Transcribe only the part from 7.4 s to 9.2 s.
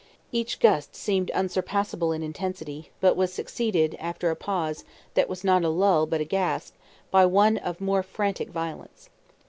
of more frantic violence.